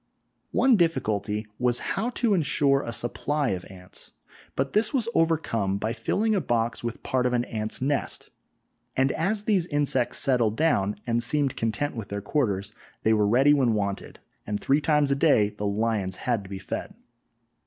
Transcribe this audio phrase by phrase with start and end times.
[0.49, 4.09] One difficulty was how to ensure a supply of ants,
[4.55, 8.31] but this was overcome by filling a box with part of an ants' nest,
[8.97, 13.53] and as these insects settled down and seemed content with their quarters, they were ready
[13.53, 14.17] when wanted,
[14.47, 16.95] and three times a day the lions had to be fed!